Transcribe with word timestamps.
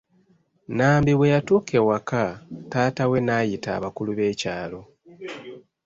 Nambi 0.77 1.11
bwe 1.15 1.31
yatuuka 1.33 1.73
ewaka, 1.81 2.23
taata 2.71 3.03
we 3.09 3.17
n'ayita 3.25 3.69
abakulu 3.77 4.11
b'ekyaalo. 4.17 4.81